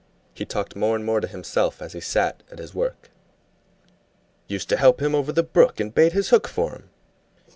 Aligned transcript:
He 0.33 0.45
talked 0.45 0.75
more 0.75 0.95
and 0.95 1.05
more 1.05 1.19
to 1.19 1.27
himself 1.27 1.79
as 1.79 1.93
he 1.93 1.99
sat 1.99 2.41
at 2.51 2.57
his 2.57 2.73
work. 2.73 3.11
"Used 4.47 4.67
to 4.69 4.77
help 4.77 4.99
him 4.99 5.13
over 5.13 5.31
the 5.31 5.43
brook 5.43 5.79
and 5.79 5.93
bait 5.93 6.13
his 6.13 6.29
hook 6.29 6.47
for 6.47 6.71
him. 6.71 6.89